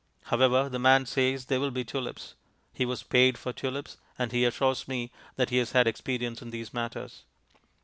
[0.23, 2.33] However, the man says they will be tulips;
[2.73, 6.49] he was paid for tulips; and he assures me that he has had experience in
[6.49, 7.23] these matters.